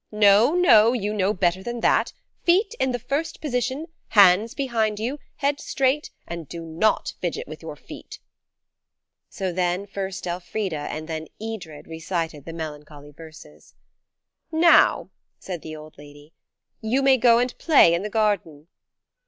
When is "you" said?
0.93-1.13, 4.99-5.19, 16.81-17.03